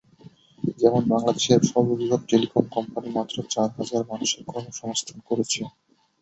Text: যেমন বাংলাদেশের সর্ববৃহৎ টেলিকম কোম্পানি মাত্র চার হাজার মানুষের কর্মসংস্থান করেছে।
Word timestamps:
যেমন 0.77 1.01
বাংলাদেশের 1.11 1.59
সর্ববৃহৎ 1.69 2.21
টেলিকম 2.29 2.63
কোম্পানি 2.75 3.09
মাত্র 3.17 3.35
চার 3.49 3.69
হাজার 3.77 4.01
মানুষের 4.11 4.41
কর্মসংস্থান 4.47 5.17
করেছে। 5.29 5.61